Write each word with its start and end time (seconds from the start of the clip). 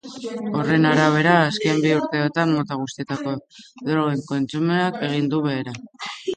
Horren 0.61 0.87
arabera, 0.91 1.33
azken 1.49 1.83
bi 1.83 1.91
urteotan 1.97 2.55
mota 2.61 2.79
guztietako 2.85 3.37
drogen 3.91 4.27
kontsumoak 4.35 5.01
egin 5.13 5.33
du 5.37 5.47
behera. 5.49 5.81